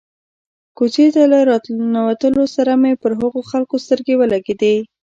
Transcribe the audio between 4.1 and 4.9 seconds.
ولګېدې.